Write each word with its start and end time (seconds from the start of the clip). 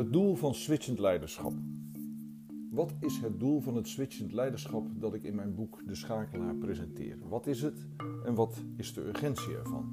Het 0.00 0.12
doel 0.12 0.34
van 0.34 0.54
switchend 0.54 0.98
leiderschap. 0.98 1.52
Wat 2.70 2.94
is 3.00 3.18
het 3.18 3.40
doel 3.40 3.60
van 3.60 3.76
het 3.76 3.88
switchend 3.88 4.32
leiderschap 4.32 4.84
dat 4.94 5.14
ik 5.14 5.22
in 5.22 5.34
mijn 5.34 5.54
boek 5.54 5.82
De 5.86 5.94
Schakelaar 5.94 6.54
presenteer? 6.54 7.18
Wat 7.28 7.46
is 7.46 7.62
het 7.62 7.86
en 8.24 8.34
wat 8.34 8.64
is 8.76 8.94
de 8.94 9.00
urgentie 9.00 9.56
ervan? 9.56 9.92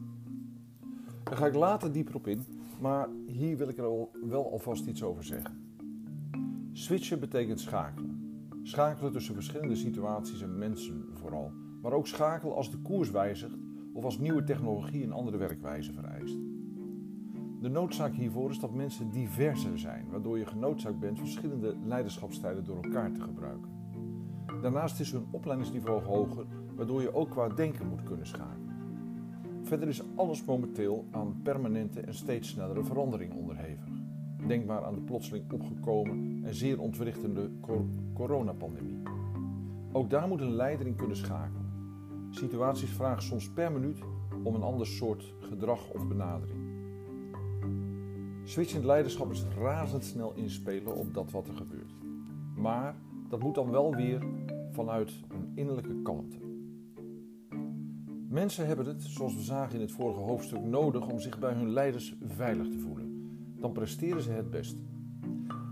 Daar 1.23 1.37
ga 1.37 1.45
ik 1.45 1.53
later 1.53 1.91
dieper 1.91 2.15
op 2.15 2.27
in, 2.27 2.45
maar 2.79 3.09
hier 3.25 3.57
wil 3.57 3.67
ik 3.67 3.77
er 3.77 4.07
wel 4.29 4.51
alvast 4.51 4.85
iets 4.85 5.03
over 5.03 5.23
zeggen. 5.23 5.77
Switchen 6.71 7.19
betekent 7.19 7.59
schakelen. 7.59 8.45
Schakelen 8.63 9.11
tussen 9.11 9.33
verschillende 9.33 9.75
situaties 9.75 10.41
en 10.41 10.57
mensen 10.57 11.05
vooral, 11.13 11.51
maar 11.81 11.93
ook 11.93 12.07
schakelen 12.07 12.55
als 12.55 12.71
de 12.71 12.77
koers 12.77 13.11
wijzigt 13.11 13.57
of 13.93 14.03
als 14.03 14.17
nieuwe 14.17 14.43
technologie 14.43 15.03
een 15.03 15.13
andere 15.13 15.37
werkwijze 15.37 15.93
vereist. 15.93 16.46
De 17.61 17.69
noodzaak 17.69 18.13
hiervoor 18.13 18.49
is 18.49 18.59
dat 18.59 18.73
mensen 18.73 19.09
diverser 19.09 19.79
zijn, 19.79 20.05
waardoor 20.09 20.37
je 20.37 20.45
genoodzaakt 20.45 20.99
bent 20.99 21.19
verschillende 21.19 21.75
leiderschapstijlen 21.83 22.63
door 22.63 22.83
elkaar 22.83 23.11
te 23.11 23.21
gebruiken. 23.21 23.71
Daarnaast 24.61 24.99
is 24.99 25.11
hun 25.11 25.25
opleidingsniveau 25.31 26.03
hoger, 26.03 26.45
waardoor 26.75 27.01
je 27.01 27.13
ook 27.13 27.29
qua 27.29 27.47
denken 27.47 27.87
moet 27.87 28.03
kunnen 28.03 28.27
schakelen. 28.27 28.75
Verder 29.61 29.87
is 29.87 30.03
alles 30.15 30.45
momenteel 30.45 31.05
aan 31.11 31.39
permanente 31.43 31.99
en 31.99 32.13
steeds 32.13 32.49
snellere 32.49 32.83
verandering 32.83 33.33
onderhevig. 33.33 33.89
Denk 34.47 34.65
maar 34.65 34.83
aan 34.83 34.95
de 34.95 35.01
plotseling 35.01 35.51
opgekomen 35.51 36.43
en 36.43 36.53
zeer 36.53 36.79
ontwrichtende 36.79 37.51
coronapandemie. 38.13 39.01
Ook 39.91 40.09
daar 40.09 40.27
moet 40.27 40.41
een 40.41 40.55
leider 40.55 40.87
in 40.87 40.95
kunnen 40.95 41.17
schakelen. 41.17 41.65
Situaties 42.29 42.89
vragen 42.89 43.23
soms 43.23 43.51
per 43.51 43.71
minuut 43.71 43.99
om 44.43 44.55
een 44.55 44.63
ander 44.63 44.87
soort 44.87 45.33
gedrag 45.39 45.89
of 45.89 46.07
benadering. 46.07 46.66
Switchend 48.47 48.83
leiderschap 48.83 49.31
is 49.31 49.43
razendsnel 49.59 50.33
inspelen 50.35 50.95
op 50.95 51.13
dat 51.13 51.31
wat 51.31 51.47
er 51.47 51.53
gebeurt. 51.53 51.93
Maar 52.55 52.95
dat 53.29 53.39
moet 53.39 53.55
dan 53.55 53.71
wel 53.71 53.95
weer 53.95 54.23
vanuit 54.71 55.13
een 55.27 55.51
innerlijke 55.55 56.01
kalmte. 56.01 56.37
Mensen 58.29 58.67
hebben 58.67 58.85
het, 58.85 59.03
zoals 59.03 59.35
we 59.35 59.41
zagen 59.41 59.75
in 59.75 59.81
het 59.81 59.91
vorige 59.91 60.19
hoofdstuk, 60.19 60.61
nodig 60.61 61.07
om 61.07 61.19
zich 61.19 61.39
bij 61.39 61.53
hun 61.53 61.69
leiders 61.69 62.15
veilig 62.25 62.69
te 62.69 62.79
voelen. 62.79 63.39
Dan 63.59 63.71
presteren 63.71 64.21
ze 64.21 64.31
het 64.31 64.49
best. 64.49 64.77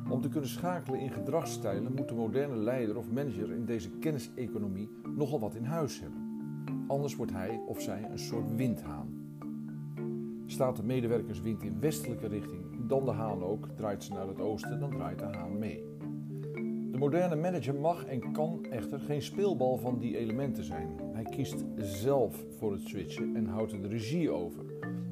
Om 0.09 0.21
te 0.21 0.29
kunnen 0.29 0.49
schakelen 0.49 0.99
in 0.99 1.11
gedragsstijlen 1.11 1.93
moet 1.93 2.09
de 2.09 2.15
moderne 2.15 2.55
leider 2.55 2.97
of 2.97 3.11
manager 3.11 3.51
in 3.51 3.65
deze 3.65 3.89
kenniseconomie 3.89 4.89
nogal 5.15 5.39
wat 5.39 5.55
in 5.55 5.65
huis 5.65 5.99
hebben. 5.99 6.23
Anders 6.87 7.15
wordt 7.15 7.31
hij 7.31 7.61
of 7.67 7.81
zij 7.81 8.09
een 8.11 8.19
soort 8.19 8.55
windhaan. 8.55 9.15
Staat 10.45 10.75
de 10.75 10.83
medewerkerswind 10.83 11.63
in 11.63 11.79
westelijke 11.79 12.27
richting, 12.27 12.64
dan 12.87 13.05
de 13.05 13.11
haan 13.11 13.43
ook, 13.43 13.67
draait 13.75 14.03
ze 14.03 14.13
naar 14.13 14.27
het 14.27 14.39
oosten, 14.39 14.79
dan 14.79 14.89
draait 14.89 15.19
de 15.19 15.25
haan 15.25 15.59
mee. 15.59 15.83
De 16.91 16.97
moderne 16.97 17.35
manager 17.35 17.75
mag 17.75 18.05
en 18.05 18.31
kan 18.31 18.65
echter 18.69 18.99
geen 18.99 19.21
speelbal 19.21 19.77
van 19.77 19.99
die 19.99 20.17
elementen 20.17 20.63
zijn. 20.63 20.99
Hij 21.13 21.23
kiest 21.23 21.65
zelf 21.77 22.45
voor 22.57 22.71
het 22.71 22.81
switchen 22.81 23.35
en 23.35 23.45
houdt 23.45 23.81
de 23.81 23.87
regie 23.87 24.31
over, 24.31 24.63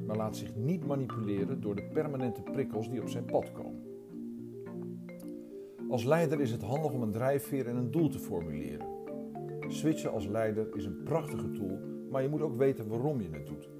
maar 0.06 0.16
laat 0.16 0.36
zich 0.36 0.54
niet 0.56 0.86
manipuleren 0.86 1.60
door 1.60 1.74
de 1.74 1.88
permanente 1.92 2.42
prikkels 2.42 2.90
die 2.90 3.00
op 3.00 3.08
zijn 3.08 3.24
pad 3.24 3.52
komen. 3.52 3.82
Als 5.88 6.04
leider 6.04 6.40
is 6.40 6.50
het 6.50 6.62
handig 6.62 6.92
om 6.92 7.02
een 7.02 7.12
drijfveer 7.12 7.68
en 7.68 7.76
een 7.76 7.90
doel 7.90 8.08
te 8.08 8.18
formuleren. 8.18 8.86
Switchen 9.68 10.12
als 10.12 10.26
leider 10.26 10.76
is 10.76 10.84
een 10.84 11.02
prachtige 11.02 11.50
tool, 11.50 11.78
maar 12.10 12.22
je 12.22 12.28
moet 12.28 12.42
ook 12.42 12.56
weten 12.56 12.88
waarom 12.88 13.20
je 13.20 13.28
het 13.30 13.46
doet. 13.46 13.73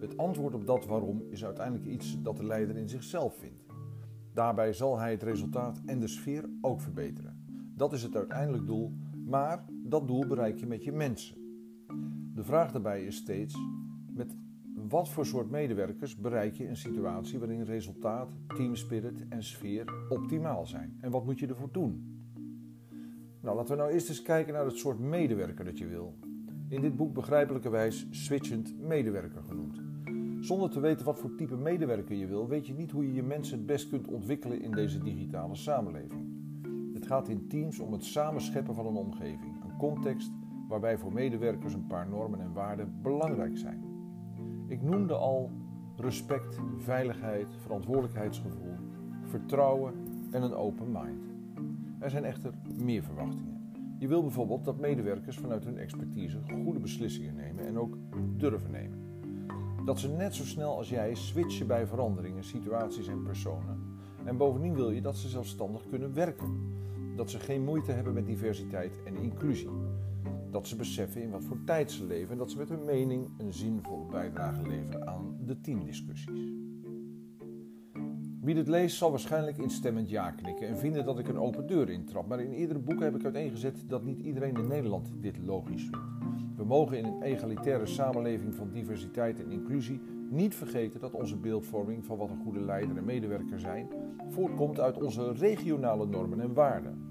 Het 0.00 0.16
antwoord 0.16 0.54
op 0.54 0.66
dat 0.66 0.86
waarom 0.86 1.22
is 1.28 1.44
uiteindelijk 1.44 1.86
iets 1.86 2.22
dat 2.22 2.36
de 2.36 2.44
leider 2.44 2.76
in 2.76 2.88
zichzelf 2.88 3.36
vindt. 3.38 3.64
Daarbij 4.32 4.72
zal 4.72 4.98
hij 4.98 5.10
het 5.10 5.22
resultaat 5.22 5.80
en 5.86 6.00
de 6.00 6.08
sfeer 6.08 6.48
ook 6.60 6.80
verbeteren. 6.80 7.44
Dat 7.76 7.92
is 7.92 8.02
het 8.02 8.16
uiteindelijk 8.16 8.66
doel, 8.66 8.92
maar 9.26 9.64
dat 9.82 10.06
doel 10.06 10.26
bereik 10.26 10.58
je 10.58 10.66
met 10.66 10.84
je 10.84 10.92
mensen. 10.92 11.36
De 12.34 12.44
vraag 12.44 12.72
daarbij 12.72 13.04
is 13.04 13.16
steeds: 13.16 13.58
met 14.14 14.36
wat 14.88 15.08
voor 15.08 15.26
soort 15.26 15.50
medewerkers 15.50 16.16
bereik 16.16 16.54
je 16.54 16.68
een 16.68 16.76
situatie 16.76 17.38
waarin 17.38 17.62
resultaat, 17.62 18.36
teamspirit 18.56 19.28
en 19.28 19.42
sfeer 19.42 19.92
optimaal 20.08 20.66
zijn? 20.66 20.96
En 21.00 21.10
wat 21.10 21.24
moet 21.24 21.38
je 21.38 21.46
ervoor 21.46 21.72
doen? 21.72 22.18
Nou, 23.40 23.56
laten 23.56 23.76
we 23.76 23.80
nou 23.80 23.92
eerst 23.92 24.08
eens 24.08 24.22
kijken 24.22 24.52
naar 24.52 24.64
het 24.64 24.76
soort 24.76 24.98
medewerker 24.98 25.64
dat 25.64 25.78
je 25.78 25.86
wil. 25.86 26.14
In 26.68 26.80
dit 26.80 26.96
boek 26.96 27.14
begrijpelijkerwijs 27.14 28.06
switchend 28.10 28.78
medewerker 28.78 29.42
genoemd. 29.42 29.79
Zonder 30.40 30.70
te 30.70 30.80
weten 30.80 31.06
wat 31.06 31.18
voor 31.18 31.34
type 31.34 31.56
medewerker 31.56 32.16
je 32.16 32.26
wil, 32.26 32.48
weet 32.48 32.66
je 32.66 32.74
niet 32.74 32.90
hoe 32.90 33.06
je 33.06 33.12
je 33.12 33.22
mensen 33.22 33.56
het 33.56 33.66
best 33.66 33.88
kunt 33.88 34.06
ontwikkelen 34.06 34.60
in 34.60 34.70
deze 34.70 34.98
digitale 34.98 35.54
samenleving. 35.54 36.26
Het 36.94 37.06
gaat 37.06 37.28
in 37.28 37.48
teams 37.48 37.78
om 37.78 37.92
het 37.92 38.04
samenscheppen 38.04 38.74
van 38.74 38.86
een 38.86 38.96
omgeving, 38.96 39.62
een 39.62 39.76
context 39.76 40.30
waarbij 40.68 40.98
voor 40.98 41.12
medewerkers 41.12 41.74
een 41.74 41.86
paar 41.86 42.08
normen 42.08 42.40
en 42.40 42.52
waarden 42.52 42.94
belangrijk 43.02 43.58
zijn. 43.58 43.84
Ik 44.66 44.82
noemde 44.82 45.14
al 45.14 45.50
respect, 45.96 46.60
veiligheid, 46.76 47.48
verantwoordelijkheidsgevoel, 47.56 48.74
vertrouwen 49.24 49.94
en 50.30 50.42
een 50.42 50.54
open 50.54 50.92
mind. 50.92 51.34
Er 51.98 52.10
zijn 52.10 52.24
echter 52.24 52.54
meer 52.82 53.02
verwachtingen. 53.02 53.72
Je 53.98 54.08
wil 54.08 54.22
bijvoorbeeld 54.22 54.64
dat 54.64 54.78
medewerkers 54.78 55.36
vanuit 55.36 55.64
hun 55.64 55.78
expertise 55.78 56.38
goede 56.64 56.80
beslissingen 56.80 57.34
nemen 57.34 57.66
en 57.66 57.78
ook 57.78 57.98
durven 58.36 58.70
nemen. 58.70 59.09
Dat 59.84 59.98
ze 59.98 60.08
net 60.08 60.34
zo 60.34 60.44
snel 60.44 60.76
als 60.76 60.88
jij 60.88 61.14
switchen 61.14 61.66
bij 61.66 61.86
veranderingen, 61.86 62.44
situaties 62.44 63.06
en 63.06 63.22
personen. 63.22 63.98
En 64.24 64.36
bovendien 64.36 64.74
wil 64.74 64.90
je 64.90 65.00
dat 65.00 65.16
ze 65.16 65.28
zelfstandig 65.28 65.88
kunnen 65.88 66.14
werken. 66.14 66.78
Dat 67.16 67.30
ze 67.30 67.38
geen 67.38 67.64
moeite 67.64 67.92
hebben 67.92 68.14
met 68.14 68.26
diversiteit 68.26 69.02
en 69.04 69.16
inclusie. 69.16 69.70
Dat 70.50 70.68
ze 70.68 70.76
beseffen 70.76 71.22
in 71.22 71.30
wat 71.30 71.44
voor 71.44 71.64
tijd 71.64 71.90
ze 71.90 72.06
leven 72.06 72.32
en 72.32 72.38
dat 72.38 72.50
ze 72.50 72.56
met 72.56 72.68
hun 72.68 72.84
mening 72.84 73.28
een 73.38 73.52
zinvolle 73.52 74.06
bijdrage 74.10 74.62
leveren 74.62 75.08
aan 75.08 75.36
de 75.44 75.60
teamdiscussies. 75.60 76.59
Wie 78.50 78.58
dit 78.58 78.68
leest 78.68 78.96
zal 78.96 79.10
waarschijnlijk 79.10 79.58
instemmend 79.58 80.10
ja 80.10 80.30
knikken 80.30 80.68
en 80.68 80.78
vinden 80.78 81.04
dat 81.04 81.18
ik 81.18 81.28
een 81.28 81.38
open 81.38 81.66
deur 81.66 81.90
intrap. 81.90 82.26
Maar 82.26 82.40
in 82.40 82.52
eerdere 82.52 82.78
boeken 82.78 83.04
heb 83.04 83.14
ik 83.14 83.24
uiteengezet 83.24 83.84
dat 83.86 84.04
niet 84.04 84.18
iedereen 84.18 84.56
in 84.56 84.66
Nederland 84.66 85.12
dit 85.20 85.38
logisch 85.44 85.82
vindt. 85.82 85.98
We 86.56 86.64
mogen 86.64 86.98
in 86.98 87.04
een 87.04 87.22
egalitaire 87.22 87.86
samenleving 87.86 88.54
van 88.54 88.70
diversiteit 88.70 89.40
en 89.40 89.50
inclusie 89.50 90.00
niet 90.30 90.54
vergeten 90.54 91.00
dat 91.00 91.12
onze 91.12 91.36
beeldvorming 91.36 92.04
van 92.04 92.18
wat 92.18 92.30
een 92.30 92.42
goede 92.42 92.60
leider 92.60 92.96
en 92.96 93.04
medewerker 93.04 93.60
zijn 93.60 93.88
voortkomt 94.28 94.80
uit 94.80 95.02
onze 95.02 95.32
regionale 95.32 96.06
normen 96.06 96.40
en 96.40 96.54
waarden. 96.54 97.02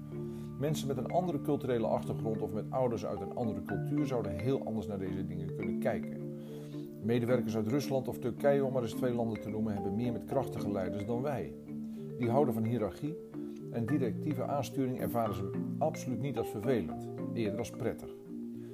Mensen 0.58 0.88
met 0.88 0.96
een 0.96 1.10
andere 1.10 1.40
culturele 1.40 1.86
achtergrond 1.86 2.42
of 2.42 2.52
met 2.52 2.70
ouders 2.70 3.06
uit 3.06 3.20
een 3.20 3.34
andere 3.34 3.62
cultuur 3.62 4.06
zouden 4.06 4.38
heel 4.38 4.64
anders 4.64 4.86
naar 4.86 4.98
deze 4.98 5.26
dingen 5.26 5.56
kunnen 5.56 5.78
kijken. 5.78 6.29
Medewerkers 7.02 7.56
uit 7.56 7.66
Rusland 7.66 8.08
of 8.08 8.18
Turkije, 8.18 8.64
om 8.64 8.72
maar 8.72 8.82
eens 8.82 8.92
twee 8.92 9.14
landen 9.14 9.40
te 9.40 9.48
noemen, 9.48 9.74
hebben 9.74 9.94
meer 9.94 10.12
met 10.12 10.24
krachtige 10.24 10.72
leiders 10.72 11.06
dan 11.06 11.22
wij. 11.22 11.52
Die 12.18 12.30
houden 12.30 12.54
van 12.54 12.64
hiërarchie 12.64 13.16
en 13.70 13.86
directieve 13.86 14.44
aansturing 14.44 15.00
ervaren 15.00 15.34
ze 15.34 15.50
absoluut 15.78 16.20
niet 16.20 16.38
als 16.38 16.48
vervelend, 16.48 17.08
eerder 17.34 17.58
als 17.58 17.70
prettig. 17.70 18.14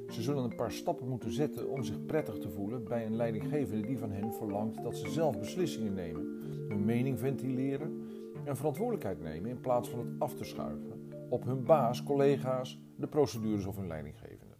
Ze 0.09 0.23
zullen 0.23 0.45
een 0.45 0.55
paar 0.55 0.73
stappen 0.73 1.09
moeten 1.09 1.33
zetten 1.33 1.71
om 1.71 1.83
zich 1.83 2.07
prettig 2.07 2.39
te 2.39 2.51
voelen 2.51 2.85
bij 2.85 3.07
een 3.07 3.17
leidinggevende 3.17 3.87
die 3.87 3.99
van 3.99 4.11
hen 4.11 4.33
verlangt 4.33 4.83
dat 4.83 4.97
ze 4.97 5.11
zelf 5.11 5.39
beslissingen 5.39 5.95
nemen, 5.95 6.27
hun 6.69 6.85
mening 6.85 7.19
ventileren 7.19 8.01
en 8.45 8.57
verantwoordelijkheid 8.57 9.23
nemen 9.23 9.51
in 9.51 9.61
plaats 9.61 9.89
van 9.89 9.99
het 9.99 10.09
af 10.19 10.35
te 10.35 10.45
schuiven 10.45 10.97
op 11.29 11.45
hun 11.45 11.65
baas, 11.65 12.03
collega's, 12.03 12.81
de 12.97 13.07
procedures 13.07 13.67
of 13.67 13.77
hun 13.77 13.87
leidinggevende. 13.87 14.56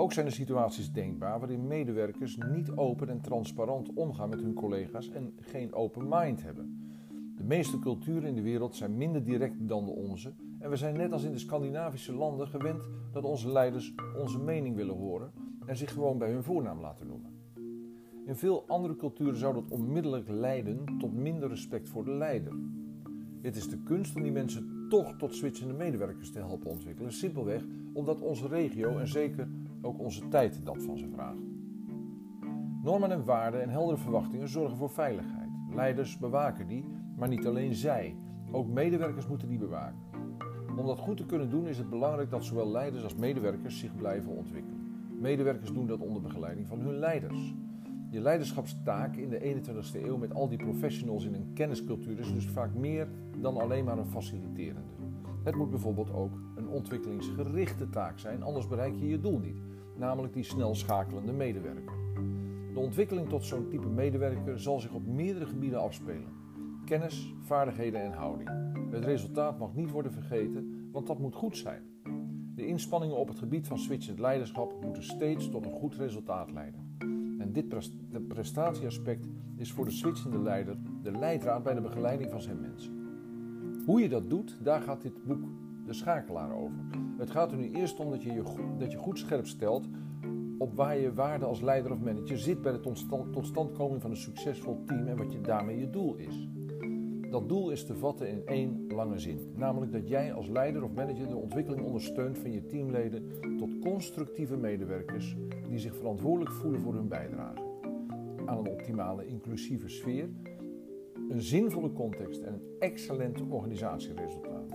Ook 0.00 0.12
zijn 0.12 0.26
er 0.26 0.32
situaties 0.32 0.92
denkbaar 0.92 1.38
waarin 1.38 1.66
medewerkers 1.66 2.38
niet 2.50 2.70
open 2.70 3.08
en 3.08 3.20
transparant 3.20 3.92
omgaan 3.94 4.28
met 4.28 4.40
hun 4.40 4.54
collega's 4.54 5.10
en 5.10 5.32
geen 5.40 5.72
open 5.72 6.08
mind 6.08 6.42
hebben. 6.42 6.92
De 7.36 7.44
meeste 7.44 7.78
culturen 7.78 8.28
in 8.28 8.34
de 8.34 8.42
wereld 8.42 8.76
zijn 8.76 8.96
minder 8.96 9.24
direct 9.24 9.68
dan 9.68 9.84
de 9.84 9.90
onze 9.90 10.32
en 10.58 10.70
we 10.70 10.76
zijn 10.76 10.96
net 10.96 11.12
als 11.12 11.24
in 11.24 11.32
de 11.32 11.38
Scandinavische 11.38 12.14
landen 12.14 12.48
gewend 12.48 12.88
dat 13.12 13.24
onze 13.24 13.52
leiders 13.52 13.94
onze 14.16 14.38
mening 14.38 14.76
willen 14.76 14.96
horen 14.96 15.32
en 15.66 15.76
zich 15.76 15.92
gewoon 15.92 16.18
bij 16.18 16.32
hun 16.32 16.42
voornaam 16.42 16.80
laten 16.80 17.06
noemen. 17.06 17.30
In 18.26 18.36
veel 18.36 18.64
andere 18.66 18.96
culturen 18.96 19.36
zou 19.36 19.54
dat 19.54 19.70
onmiddellijk 19.70 20.28
leiden 20.28 20.84
tot 20.98 21.12
minder 21.12 21.48
respect 21.48 21.88
voor 21.88 22.04
de 22.04 22.12
leider. 22.12 22.52
Het 23.40 23.56
is 23.56 23.68
de 23.68 23.82
kunst 23.82 24.16
om 24.16 24.22
die 24.22 24.32
mensen 24.32 24.86
toch 24.88 25.16
tot 25.16 25.34
switchende 25.34 25.74
medewerkers 25.74 26.32
te 26.32 26.38
helpen 26.38 26.70
ontwikkelen, 26.70 27.12
simpelweg 27.12 27.64
omdat 27.92 28.20
onze 28.20 28.48
regio 28.48 28.98
en 28.98 29.08
zeker 29.08 29.48
ook 29.82 29.98
onze 29.98 30.28
tijd 30.28 30.64
dat 30.64 30.82
van 30.82 30.98
ze 30.98 31.08
vraagt. 31.08 31.48
Normen 32.82 33.10
en 33.10 33.24
waarden 33.24 33.62
en 33.62 33.68
heldere 33.68 33.98
verwachtingen 33.98 34.48
zorgen 34.48 34.76
voor 34.76 34.90
veiligheid. 34.90 35.48
Leiders 35.74 36.18
bewaken 36.18 36.66
die, 36.66 36.84
maar 37.16 37.28
niet 37.28 37.46
alleen 37.46 37.74
zij. 37.74 38.16
Ook 38.50 38.68
medewerkers 38.68 39.26
moeten 39.26 39.48
die 39.48 39.58
bewaken. 39.58 39.98
Om 40.76 40.86
dat 40.86 40.98
goed 40.98 41.16
te 41.16 41.26
kunnen 41.26 41.50
doen 41.50 41.66
is 41.66 41.78
het 41.78 41.90
belangrijk 41.90 42.30
dat 42.30 42.44
zowel 42.44 42.70
leiders 42.70 43.02
als 43.02 43.14
medewerkers 43.14 43.78
zich 43.78 43.96
blijven 43.96 44.36
ontwikkelen. 44.36 44.80
Medewerkers 45.20 45.72
doen 45.72 45.86
dat 45.86 46.00
onder 46.00 46.22
begeleiding 46.22 46.66
van 46.66 46.80
hun 46.80 46.94
leiders. 46.94 47.54
Je 48.10 48.20
leiderschapstaak 48.20 49.16
in 49.16 49.28
de 49.28 49.38
21ste 49.38 50.04
eeuw 50.04 50.16
met 50.16 50.34
al 50.34 50.48
die 50.48 50.58
professionals 50.58 51.24
in 51.24 51.34
een 51.34 51.52
kenniscultuur 51.54 52.18
is 52.18 52.32
dus 52.32 52.46
vaak 52.46 52.74
meer 52.74 53.08
dan 53.40 53.56
alleen 53.56 53.84
maar 53.84 53.98
een 53.98 54.06
faciliterende. 54.06 54.99
Het 55.42 55.54
moet 55.54 55.70
bijvoorbeeld 55.70 56.12
ook 56.12 56.32
een 56.54 56.68
ontwikkelingsgerichte 56.68 57.88
taak 57.88 58.18
zijn, 58.18 58.42
anders 58.42 58.68
bereik 58.68 58.94
je 58.96 59.08
je 59.08 59.20
doel 59.20 59.38
niet, 59.38 59.62
namelijk 59.96 60.32
die 60.32 60.42
snel 60.42 60.74
schakelende 60.74 61.32
medewerker. 61.32 61.92
De 62.74 62.80
ontwikkeling 62.80 63.28
tot 63.28 63.44
zo'n 63.44 63.68
type 63.68 63.88
medewerker 63.88 64.60
zal 64.60 64.80
zich 64.80 64.92
op 64.92 65.06
meerdere 65.06 65.46
gebieden 65.46 65.80
afspelen: 65.80 66.32
kennis, 66.84 67.34
vaardigheden 67.40 68.02
en 68.02 68.12
houding. 68.12 68.50
Het 68.90 69.04
resultaat 69.04 69.58
mag 69.58 69.74
niet 69.74 69.90
worden 69.90 70.12
vergeten, 70.12 70.88
want 70.92 71.06
dat 71.06 71.18
moet 71.18 71.34
goed 71.34 71.56
zijn. 71.56 71.82
De 72.54 72.66
inspanningen 72.66 73.16
op 73.16 73.28
het 73.28 73.38
gebied 73.38 73.66
van 73.66 73.78
switchend 73.78 74.18
leiderschap 74.18 74.82
moeten 74.82 75.02
steeds 75.02 75.50
tot 75.50 75.66
een 75.66 75.72
goed 75.72 75.94
resultaat 75.94 76.52
leiden. 76.52 76.96
En 77.38 77.52
dit 77.52 77.68
prestatieaspect 78.28 79.26
is 79.56 79.72
voor 79.72 79.84
de 79.84 79.90
switchende 79.90 80.38
leider 80.38 80.76
de 81.02 81.10
leidraad 81.10 81.62
bij 81.62 81.74
de 81.74 81.80
begeleiding 81.80 82.30
van 82.30 82.40
zijn 82.40 82.60
mensen. 82.60 83.09
Hoe 83.90 84.00
je 84.00 84.08
dat 84.08 84.30
doet, 84.30 84.58
daar 84.62 84.80
gaat 84.80 85.02
dit 85.02 85.24
boek 85.24 85.42
De 85.86 85.92
Schakelaar 85.92 86.54
over. 86.54 86.78
Het 87.18 87.30
gaat 87.30 87.52
er 87.52 87.58
nu 87.58 87.70
eerst 87.70 88.00
om 88.00 88.10
dat 88.10 88.22
je 88.22 88.32
je 88.32 88.42
dat 88.78 88.92
je 88.92 88.98
goed 88.98 89.18
scherp 89.18 89.46
stelt 89.46 89.88
op 90.58 90.74
waar 90.74 90.98
je 90.98 91.14
waarde 91.14 91.44
als 91.44 91.60
leider 91.60 91.92
of 91.92 92.00
manager 92.00 92.38
zit 92.38 92.62
bij 92.62 92.72
de 92.72 92.80
totstandkoming 93.30 94.02
van 94.02 94.10
een 94.10 94.16
succesvol 94.16 94.82
team 94.86 95.06
en 95.06 95.16
wat 95.16 95.32
je 95.32 95.40
daarmee 95.40 95.78
je 95.78 95.90
doel 95.90 96.14
is. 96.14 96.48
Dat 97.30 97.48
doel 97.48 97.70
is 97.70 97.86
te 97.86 97.96
vatten 97.96 98.28
in 98.28 98.46
één 98.46 98.86
lange 98.88 99.18
zin, 99.18 99.52
namelijk 99.56 99.92
dat 99.92 100.08
jij 100.08 100.32
als 100.32 100.48
leider 100.48 100.84
of 100.84 100.92
manager 100.92 101.28
de 101.28 101.36
ontwikkeling 101.36 101.84
ondersteunt 101.84 102.38
van 102.38 102.52
je 102.52 102.66
teamleden 102.66 103.28
tot 103.58 103.78
constructieve 103.78 104.56
medewerkers 104.56 105.36
die 105.68 105.78
zich 105.78 105.96
verantwoordelijk 105.96 106.52
voelen 106.52 106.80
voor 106.80 106.94
hun 106.94 107.08
bijdrage 107.08 107.68
aan 108.46 108.58
een 108.58 108.70
optimale 108.70 109.26
inclusieve 109.26 109.88
sfeer, 109.88 110.28
een 111.30 111.42
zinvolle 111.42 111.92
context 111.92 112.42
en 112.42 112.52
een 112.52 112.62
excellent 112.78 113.42
organisatieresultaat 113.48 114.72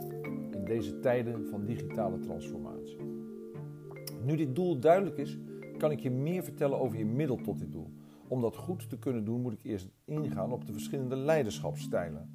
in 0.51 0.65
deze 0.65 0.99
tijden 0.99 1.47
van 1.47 1.65
digitale 1.65 2.19
transformatie. 2.19 2.97
Nu 4.23 4.35
dit 4.35 4.55
doel 4.55 4.79
duidelijk 4.79 5.17
is, 5.17 5.39
kan 5.77 5.91
ik 5.91 5.99
je 5.99 6.09
meer 6.11 6.43
vertellen 6.43 6.79
over 6.79 6.97
je 6.97 7.05
middel 7.05 7.35
tot 7.35 7.59
dit 7.59 7.71
doel. 7.71 7.89
Om 8.27 8.41
dat 8.41 8.55
goed 8.55 8.89
te 8.89 8.99
kunnen 8.99 9.25
doen, 9.25 9.41
moet 9.41 9.53
ik 9.53 9.63
eerst 9.63 9.89
ingaan 10.05 10.51
op 10.51 10.65
de 10.65 10.71
verschillende 10.71 11.15
leiderschapsstijlen. 11.15 12.29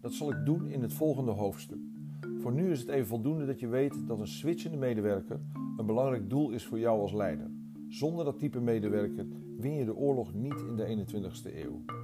Dat 0.00 0.12
zal 0.12 0.30
ik 0.30 0.44
doen 0.44 0.68
in 0.68 0.82
het 0.82 0.92
volgende 0.92 1.30
hoofdstuk. 1.30 1.78
Voor 2.38 2.52
nu 2.52 2.70
is 2.70 2.80
het 2.80 2.88
even 2.88 3.06
voldoende 3.06 3.46
dat 3.46 3.60
je 3.60 3.68
weet 3.68 4.06
dat 4.06 4.20
een 4.20 4.26
switchende 4.26 4.76
medewerker 4.76 5.40
een 5.76 5.86
belangrijk 5.86 6.30
doel 6.30 6.50
is 6.50 6.64
voor 6.64 6.78
jou 6.78 7.00
als 7.00 7.12
leider. 7.12 7.50
Zonder 7.88 8.24
dat 8.24 8.38
type 8.38 8.60
medewerker 8.60 9.26
win 9.56 9.74
je 9.74 9.84
de 9.84 9.96
oorlog 9.96 10.34
niet 10.34 10.64
in 10.68 10.76
de 10.76 11.06
21ste 11.06 11.54
eeuw. 11.54 11.99